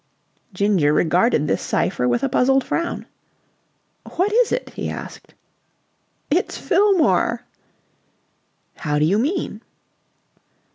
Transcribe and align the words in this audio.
Ginger 0.51 0.93
regarded 0.93 1.45
this 1.45 1.61
cipher 1.61 2.07
with 2.07 2.23
a 2.23 2.27
puzzled 2.27 2.63
frown. 2.63 3.05
"What 4.15 4.33
is 4.33 4.51
it?" 4.51 4.71
he 4.71 4.89
asked. 4.89 5.35
"It's 6.31 6.57
Fillmore." 6.57 7.43
"How 8.77 8.97
do 8.97 9.05
you 9.05 9.19
mean?" 9.19 9.61